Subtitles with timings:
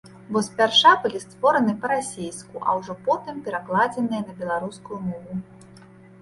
[0.35, 5.33] Бо спярша былі створаны па-расейску, а ўжо потым перакладзеныя на беларускую мову.